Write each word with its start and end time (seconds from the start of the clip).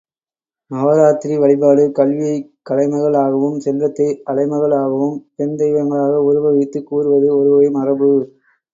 நவராத்திரி 0.71 1.35
வழிபாடு 1.37 1.83
கல்வியைக் 1.91 2.47
கலைமகள் 2.69 3.17
ஆகவும், 3.21 3.59
செல்வத்தை 3.59 4.09
அலைமகள் 4.25 4.75
ஆகவும் 4.81 5.23
பெண் 5.35 5.55
தெய்வங்களாக 5.57 6.27
உருவகித்துக் 6.29 6.89
கூறுவது 6.89 7.29
ஒருவகை 7.39 7.71
மரபு. 7.79 8.11